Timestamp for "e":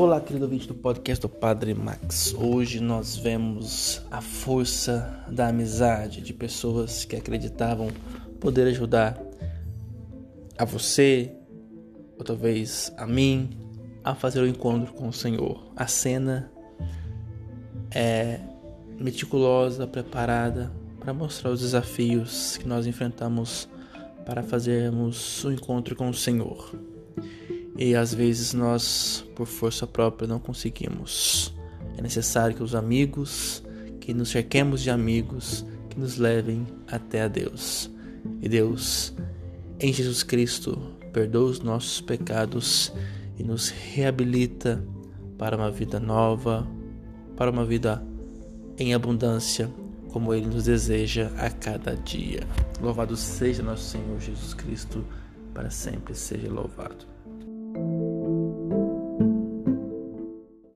27.78-27.94, 38.42-38.48, 43.38-43.44